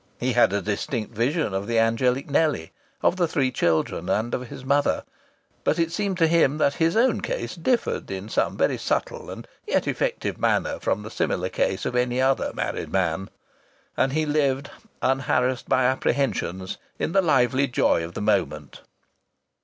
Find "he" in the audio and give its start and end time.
0.19-0.33, 14.13-14.25